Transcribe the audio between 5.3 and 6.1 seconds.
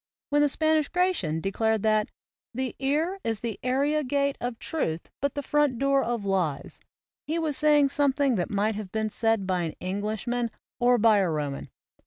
the front door